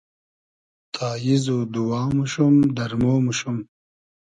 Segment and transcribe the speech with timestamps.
[0.93, 3.57] تاییز و دووا موشوم، دئرمۉ موشوم